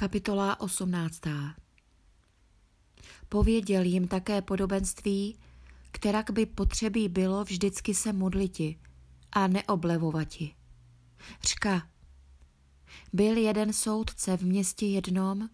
Kapitola 0.00 0.60
18. 0.60 1.20
Pověděl 3.28 3.82
jim 3.82 4.08
také 4.08 4.42
podobenství, 4.42 5.38
kterak 5.90 6.30
by 6.30 6.46
potřebí 6.46 7.08
bylo 7.08 7.44
vždycky 7.44 7.94
se 7.94 8.12
modliti 8.12 8.78
a 9.32 9.46
neoblevovati. 9.46 10.54
Řka, 11.42 11.88
byl 13.12 13.36
jeden 13.36 13.72
soudce 13.72 14.36
v 14.36 14.42
městě 14.42 14.86
jednom, 14.86 15.48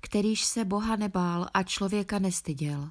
kterýž 0.00 0.44
se 0.44 0.64
Boha 0.64 0.96
nebál 0.96 1.48
a 1.54 1.62
člověka 1.62 2.18
nestyděl. 2.18 2.90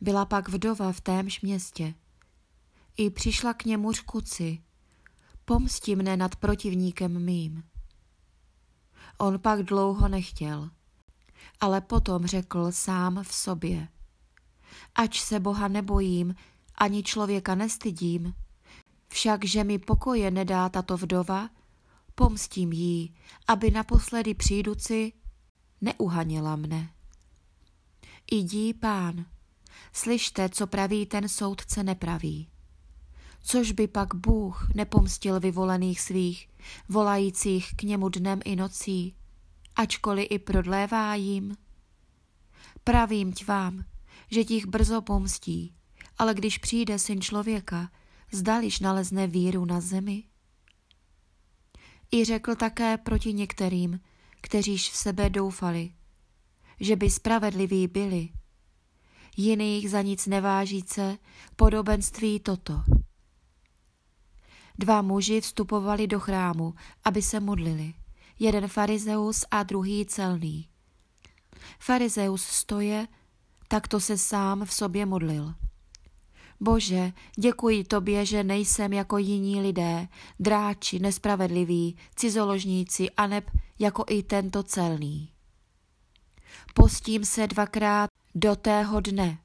Byla 0.00 0.24
pak 0.24 0.48
vdova 0.48 0.92
v 0.92 1.00
témž 1.00 1.40
městě. 1.40 1.94
I 2.96 3.10
přišla 3.10 3.54
k 3.54 3.64
němu 3.64 3.92
řkuci, 3.92 4.62
pomstí 5.44 5.96
mne 5.96 6.16
nad 6.16 6.36
protivníkem 6.36 7.24
mým. 7.24 7.73
On 9.18 9.38
pak 9.38 9.62
dlouho 9.62 10.08
nechtěl, 10.08 10.70
ale 11.60 11.80
potom 11.80 12.26
řekl 12.26 12.72
sám 12.72 13.22
v 13.22 13.34
sobě. 13.34 13.88
Ač 14.94 15.20
se 15.20 15.40
Boha 15.40 15.68
nebojím, 15.68 16.34
ani 16.74 17.02
člověka 17.02 17.54
nestydím, 17.54 18.34
však 19.08 19.44
že 19.44 19.64
mi 19.64 19.78
pokoje 19.78 20.30
nedá 20.30 20.68
tato 20.68 20.96
vdova, 20.96 21.50
pomstím 22.14 22.72
jí, 22.72 23.14
aby 23.48 23.70
naposledy 23.70 24.34
přijduci 24.34 25.12
neuhanila 25.80 26.56
mne. 26.56 26.90
Idí 28.32 28.74
pán, 28.74 29.26
slyšte, 29.92 30.48
co 30.48 30.66
praví 30.66 31.06
ten 31.06 31.28
soudce 31.28 31.82
nepraví. 31.82 32.53
Což 33.46 33.72
by 33.72 33.88
pak 33.88 34.14
Bůh 34.14 34.68
nepomstil 34.74 35.40
vyvolených 35.40 36.00
svých, 36.00 36.48
volajících 36.88 37.74
k 37.76 37.82
němu 37.82 38.08
dnem 38.08 38.40
i 38.44 38.56
nocí, 38.56 39.14
ačkoliv 39.76 40.26
i 40.30 40.38
prodlévá 40.38 41.14
jim? 41.14 41.56
Pravím 42.84 43.32
ti 43.32 43.44
vám, 43.44 43.84
že 44.30 44.44
těch 44.44 44.66
brzo 44.66 45.02
pomstí, 45.02 45.74
ale 46.18 46.34
když 46.34 46.58
přijde 46.58 46.98
syn 46.98 47.20
člověka, 47.20 47.90
zdališ 48.32 48.80
nalezne 48.80 49.26
víru 49.26 49.64
na 49.64 49.80
zemi? 49.80 50.24
I 52.12 52.24
řekl 52.24 52.54
také 52.54 52.98
proti 52.98 53.32
některým, 53.32 54.00
kteříž 54.40 54.90
v 54.90 54.96
sebe 54.96 55.30
doufali, 55.30 55.92
že 56.80 56.96
by 56.96 57.10
spravedliví 57.10 57.88
byli. 57.88 58.28
Jiných 59.36 59.90
za 59.90 60.02
nic 60.02 60.26
nevážíce 60.26 61.18
podobenství 61.56 62.40
toto. 62.40 63.03
Dva 64.78 65.02
muži 65.02 65.40
vstupovali 65.40 66.06
do 66.06 66.20
chrámu, 66.20 66.74
aby 67.04 67.22
se 67.22 67.40
modlili. 67.40 67.94
Jeden 68.38 68.68
farizeus 68.68 69.44
a 69.50 69.62
druhý 69.62 70.06
celný. 70.06 70.68
Farizeus 71.78 72.42
stoje, 72.42 73.08
takto 73.68 74.00
se 74.00 74.18
sám 74.18 74.64
v 74.64 74.72
sobě 74.72 75.06
modlil. 75.06 75.54
Bože, 76.60 77.12
děkuji 77.38 77.84
tobě, 77.84 78.26
že 78.26 78.44
nejsem 78.44 78.92
jako 78.92 79.18
jiní 79.18 79.60
lidé, 79.60 80.08
dráči, 80.40 80.98
nespravedliví, 80.98 81.96
cizoložníci, 82.16 83.10
aneb 83.10 83.50
jako 83.78 84.04
i 84.08 84.22
tento 84.22 84.62
celný. 84.62 85.30
Postím 86.74 87.24
se 87.24 87.46
dvakrát 87.46 88.10
do 88.34 88.56
tého 88.56 89.00
dne. 89.00 89.38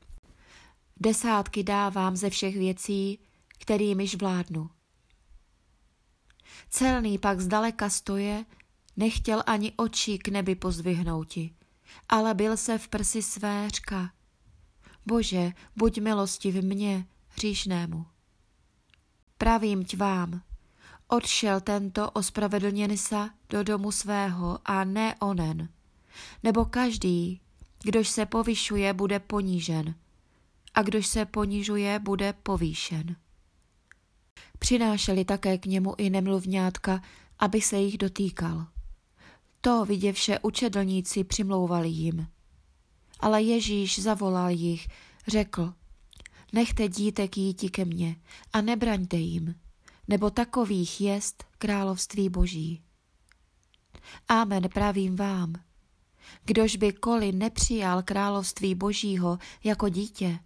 Desátky 0.98 1.64
dávám 1.64 2.16
ze 2.16 2.30
všech 2.30 2.58
věcí, 2.58 3.20
kterýmiž 3.58 4.16
vládnu. 4.16 4.70
Celný 6.70 7.18
pak 7.18 7.40
zdaleka 7.40 7.90
stoje, 7.90 8.46
nechtěl 8.98 9.44
ani 9.46 9.74
očí 9.76 10.18
k 10.18 10.28
nebi 10.28 10.56
pozdvihnouti, 10.56 11.56
ale 12.10 12.34
byl 12.34 12.58
se 12.58 12.78
v 12.78 12.88
prsi 12.88 13.22
své 13.22 13.70
řka. 13.70 14.12
Bože, 15.06 15.52
buď 15.76 16.00
milosti 16.00 16.52
v 16.52 16.64
mně, 16.64 17.06
hříšnému. 17.28 18.06
Pravím 19.38 19.86
ti 19.86 19.98
vám, 19.98 20.42
odšel 21.08 21.62
tento 21.62 22.12
ospravedlněný 22.12 22.98
sa 22.98 23.30
do 23.50 23.64
domu 23.64 23.92
svého 23.92 24.60
a 24.66 24.84
ne 24.84 25.16
onen. 25.20 25.70
Nebo 26.44 26.66
každý, 26.66 27.42
kdož 27.84 28.10
se 28.10 28.26
povyšuje, 28.26 28.94
bude 28.94 29.20
ponížen, 29.20 29.96
a 30.74 30.82
kdož 30.82 31.08
se 31.08 31.26
ponižuje, 31.26 32.00
bude 32.00 32.34
povýšen. 32.34 33.16
Přinášeli 34.60 35.26
také 35.26 35.58
k 35.58 35.66
němu 35.66 35.96
i 35.98 36.10
nemluvňátka, 36.10 37.02
aby 37.40 37.62
se 37.62 37.78
jich 37.78 37.98
dotýkal. 37.98 38.68
To 39.62 39.86
viděvše 39.86 40.40
učedlníci 40.40 41.24
přimlouvali 41.24 41.90
jim. 41.90 42.28
Ale 43.20 43.42
Ježíš 43.42 44.00
zavolal 44.00 44.50
jich, 44.50 44.88
řekl, 45.28 45.74
nechte 46.54 46.88
dítek 46.88 47.38
jíti 47.38 47.70
ke 47.70 47.86
mně 47.86 48.16
a 48.54 48.62
nebraňte 48.62 49.18
jim, 49.18 49.56
nebo 50.08 50.30
takových 50.30 51.02
jest 51.02 51.44
království 51.58 52.30
boží. 52.30 52.82
Amen 54.28 54.70
pravím 54.74 55.16
vám, 55.16 55.54
kdož 56.46 56.76
by 56.76 56.94
koli 56.94 57.32
nepřijal 57.32 58.04
království 58.04 58.76
božího 58.76 59.38
jako 59.64 59.90
dítě, 59.90 60.40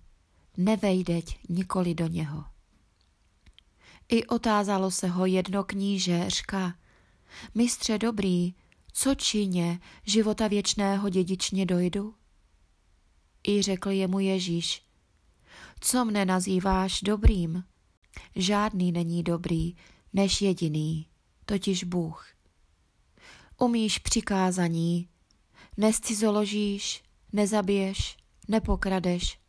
nevejdeť 0.57 1.39
nikoli 1.49 1.95
do 1.95 2.07
něho. 2.07 2.52
I 4.13 4.25
otázalo 4.25 4.91
se 4.91 5.07
ho 5.07 5.25
jedno 5.25 5.63
kníže, 5.63 6.29
řka, 6.29 6.75
mistře 7.55 7.97
dobrý, 7.97 8.53
co 8.91 9.15
čině 9.15 9.79
života 10.03 10.47
věčného 10.47 11.09
dědičně 11.09 11.65
dojdu? 11.65 12.15
I 13.47 13.61
řekl 13.61 13.89
jemu 13.89 14.19
Ježíš, 14.19 14.81
co 15.79 16.05
mne 16.05 16.25
nazýváš 16.25 17.01
dobrým? 17.01 17.63
Žádný 18.35 18.91
není 18.91 19.23
dobrý, 19.23 19.75
než 20.13 20.41
jediný, 20.41 21.07
totiž 21.45 21.83
Bůh. 21.83 22.27
Umíš 23.57 23.99
přikázaní, 23.99 25.07
nescizoložíš, 25.77 27.03
nezabiješ, 27.31 28.17
nepokradeš, 28.47 29.39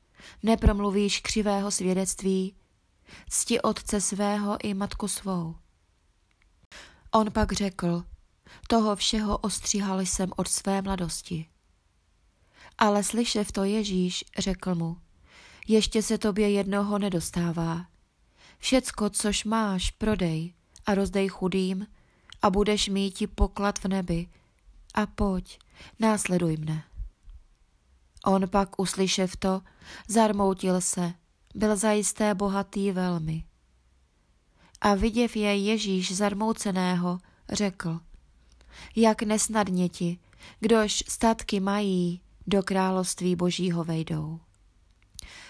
nepromluvíš 0.42 1.20
křivého 1.20 1.70
svědectví, 1.70 2.54
cti 3.28 3.60
otce 3.60 4.00
svého 4.00 4.58
i 4.62 4.74
matku 4.74 5.08
svou. 5.08 5.56
On 7.10 7.32
pak 7.32 7.52
řekl, 7.52 8.04
toho 8.68 8.96
všeho 8.96 9.38
ostříhal 9.38 10.00
jsem 10.00 10.32
od 10.36 10.48
své 10.48 10.82
mladosti. 10.82 11.46
Ale 12.78 13.04
slyšev 13.04 13.52
to 13.52 13.64
Ježíš, 13.64 14.24
řekl 14.38 14.74
mu, 14.74 14.96
ještě 15.68 16.02
se 16.02 16.18
tobě 16.18 16.50
jednoho 16.50 16.98
nedostává. 16.98 17.86
Všecko, 18.58 19.10
což 19.10 19.44
máš, 19.44 19.90
prodej 19.90 20.54
a 20.86 20.94
rozdej 20.94 21.28
chudým 21.28 21.86
a 22.42 22.50
budeš 22.50 22.88
mít 22.88 23.22
poklad 23.34 23.78
v 23.78 23.84
nebi. 23.84 24.28
A 24.94 25.06
pojď, 25.06 25.58
následuj 25.98 26.56
mne. 26.56 26.84
On 28.24 28.48
pak 28.48 28.80
uslyšev 28.80 29.36
to, 29.36 29.62
zarmoutil 30.08 30.80
se, 30.80 31.14
byl 31.54 31.76
zajisté 31.76 32.34
bohatý 32.34 32.92
velmi. 32.92 33.44
A 34.80 34.94
viděv 34.94 35.36
je 35.36 35.56
Ježíš 35.56 36.16
zarmouceného, 36.16 37.18
řekl, 37.52 38.00
jak 38.96 39.22
nesnadně 39.22 39.88
ti, 39.88 40.18
kdož 40.60 41.04
statky 41.08 41.60
mají, 41.60 42.20
do 42.46 42.62
království 42.62 43.36
božího 43.36 43.84
vejdou. 43.84 44.40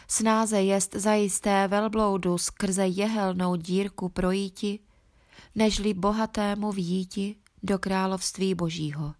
Snáze 0.08 0.62
jest 0.62 0.94
zajisté 0.94 1.68
velbloudu 1.68 2.38
skrze 2.38 2.86
jehelnou 2.86 3.56
dírku 3.56 4.08
projíti, 4.08 4.80
nežli 5.54 5.94
bohatému 5.94 6.72
vjíti 6.72 7.36
do 7.62 7.78
království 7.78 8.54
božího. 8.54 9.14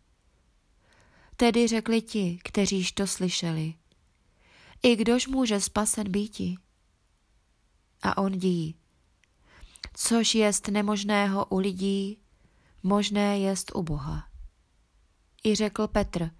Tedy 1.37 1.69
řekli 1.69 2.02
ti, 2.02 2.38
kteříž 2.44 2.92
to 2.92 3.06
slyšeli, 3.06 3.75
i 4.82 4.96
kdož 4.96 5.26
může 5.26 5.60
spasen 5.60 6.10
býti? 6.10 6.56
A 8.04 8.18
on 8.18 8.38
dí, 8.38 8.76
což 9.94 10.34
jest 10.34 10.68
nemožného 10.68 11.44
u 11.44 11.58
lidí, 11.58 12.18
možné 12.82 13.38
jest 13.38 13.72
u 13.74 13.82
Boha. 13.82 14.28
I 15.44 15.54
řekl 15.54 15.88
Petr, 15.88 16.30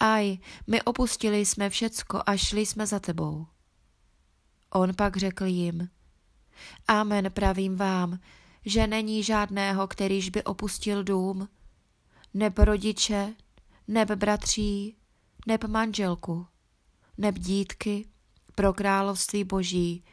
aj, 0.00 0.38
my 0.66 0.82
opustili 0.82 1.46
jsme 1.46 1.70
všecko 1.70 2.22
a 2.26 2.36
šli 2.36 2.66
jsme 2.66 2.86
za 2.86 3.00
tebou. 3.00 3.46
On 4.70 4.94
pak 4.94 5.16
řekl 5.16 5.44
jim, 5.44 5.88
Amen 6.88 7.30
pravím 7.32 7.76
vám, 7.76 8.18
že 8.64 8.86
není 8.86 9.22
žádného, 9.22 9.86
kterýž 9.86 10.30
by 10.30 10.44
opustil 10.44 11.04
dům, 11.04 11.48
neb 12.34 12.58
rodiče, 12.58 13.34
neb 13.88 14.10
bratří, 14.10 14.96
neb 15.46 15.64
manželku, 15.64 16.46
neb 17.18 17.38
dítky 17.38 18.08
pro 18.54 18.72
království 18.72 19.44
boží, 19.44 20.04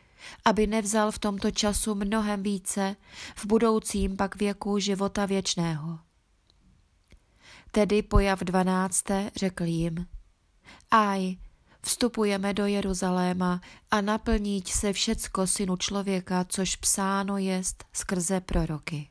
aby 0.46 0.68
nevzal 0.68 1.12
v 1.12 1.20
tomto 1.20 1.52
času 1.52 1.96
mnohem 1.96 2.44
více, 2.44 2.96
v 3.36 3.46
budoucím 3.46 4.18
pak 4.18 4.36
věku 4.36 4.80
života 4.80 5.26
věčného. 5.26 6.00
Tedy 7.72 8.02
pojav 8.02 8.40
dvanácté 8.40 9.32
řekl 9.36 9.64
jim, 9.64 10.08
Aj, 10.92 11.36
vstupujeme 11.82 12.54
do 12.54 12.66
Jeruzaléma 12.66 13.62
a 13.92 14.02
naplníť 14.02 14.74
se 14.74 14.94
všecko 14.94 15.48
synu 15.48 15.78
člověka, 15.78 16.46
což 16.50 16.76
psáno 16.76 17.38
jest 17.38 17.86
skrze 17.94 18.42
proroky. 18.42 19.10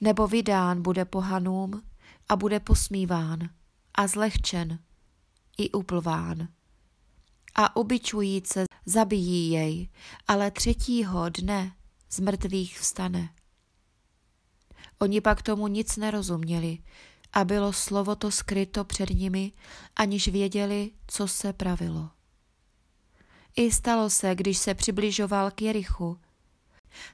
Nebo 0.00 0.26
vydán 0.26 0.82
bude 0.82 1.04
pohanům 1.04 1.82
a 2.28 2.36
bude 2.36 2.60
posmíván 2.60 3.48
a 3.94 4.06
zlehčen 4.06 4.78
i 5.58 5.70
uplván. 5.70 6.48
A 7.54 7.76
ubičujíce 7.76 8.64
zabijí 8.86 9.50
jej, 9.50 9.88
ale 10.28 10.50
třetího 10.50 11.28
dne 11.28 11.72
z 12.10 12.20
mrtvých 12.20 12.78
vstane. 12.78 13.28
Oni 14.98 15.20
pak 15.20 15.42
tomu 15.42 15.68
nic 15.68 15.96
nerozuměli 15.96 16.78
a 17.32 17.44
bylo 17.44 17.72
slovo 17.72 18.16
to 18.16 18.30
skryto 18.30 18.84
před 18.84 19.10
nimi, 19.10 19.52
aniž 19.96 20.28
věděli, 20.28 20.90
co 21.06 21.28
se 21.28 21.52
pravilo. 21.52 22.10
I 23.56 23.72
stalo 23.72 24.10
se, 24.10 24.34
když 24.34 24.58
se 24.58 24.74
přibližoval 24.74 25.50
k 25.50 25.62
Jerichu. 25.62 26.18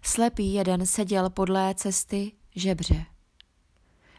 Slepý 0.03 0.53
jeden 0.53 0.87
seděl 0.87 1.31
podlé 1.31 1.75
cesty 1.75 2.33
žebře. 2.55 3.07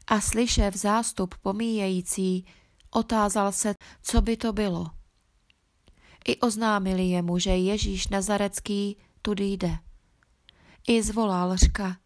A 0.08 0.22
slyšev 0.22 0.76
zástup 0.76 1.36
pomíjející, 1.42 2.46
otázal 2.90 3.52
se, 3.52 3.76
co 4.04 4.22
by 4.22 4.38
to 4.38 4.54
bylo. 4.54 5.01
I 6.26 6.40
oznámili 6.40 7.04
jemu, 7.04 7.40
že 7.40 7.50
Ježíš 7.50 8.08
Nazarecký 8.08 8.98
tudy 9.22 9.46
jde. 9.46 9.78
I 10.88 11.04
zvolal 11.04 11.58
řka. 11.58 11.98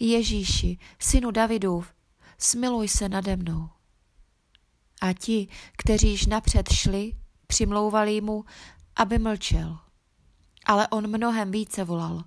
Ježíši, 0.00 0.78
synu 0.98 1.30
Davidův, 1.30 1.94
smiluj 2.38 2.88
se 2.88 3.08
nade 3.08 3.36
mnou. 3.36 3.68
A 5.00 5.12
ti, 5.12 5.48
kteří 5.76 6.08
již 6.08 6.26
napřed 6.26 6.72
šli, 6.72 7.12
přimlouvali 7.46 8.20
mu, 8.20 8.44
aby 8.96 9.18
mlčel. 9.18 9.78
Ale 10.66 10.88
on 10.88 11.06
mnohem 11.06 11.50
více 11.50 11.84
volal. 11.84 12.24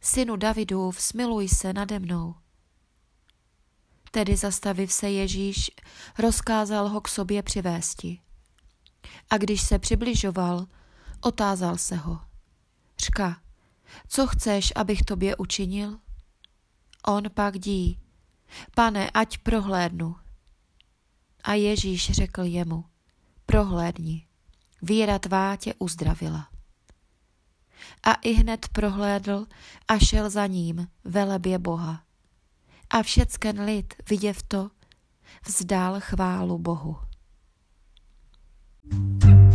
Synu 0.00 0.36
Davidův, 0.36 1.00
smiluj 1.00 1.48
se 1.48 1.72
nade 1.72 1.98
mnou. 1.98 2.34
Tedy 4.10 4.36
zastaviv 4.36 4.92
se 4.92 5.10
Ježíš, 5.10 5.70
rozkázal 6.18 6.88
ho 6.88 7.00
k 7.00 7.08
sobě 7.08 7.42
přivésti. 7.42 8.20
A 9.30 9.38
když 9.38 9.60
se 9.60 9.78
přibližoval, 9.78 10.66
otázal 11.20 11.78
se 11.78 11.96
ho. 11.96 12.20
Řka, 12.98 13.40
co 14.08 14.26
chceš, 14.26 14.72
abych 14.76 15.02
tobě 15.02 15.36
učinil? 15.36 15.98
On 17.06 17.24
pak 17.34 17.58
dí, 17.58 18.00
pane, 18.74 19.10
ať 19.10 19.38
prohlédnu. 19.38 20.16
A 21.44 21.54
Ježíš 21.54 22.10
řekl 22.10 22.42
jemu, 22.42 22.84
prohlédni, 23.46 24.26
víra 24.82 25.18
tvá 25.18 25.56
tě 25.56 25.74
uzdravila. 25.78 26.48
A 28.02 28.12
i 28.12 28.32
hned 28.32 28.68
prohlédl 28.68 29.46
a 29.88 29.98
šel 29.98 30.30
za 30.30 30.46
ním 30.46 30.88
velebě 31.04 31.58
Boha. 31.58 32.02
A 32.90 33.02
všecken 33.02 33.60
lid, 33.60 33.94
viděv 34.10 34.42
to, 34.42 34.70
vzdál 35.46 36.00
chválu 36.00 36.58
Bohu. 36.58 37.07
you. 38.92 39.47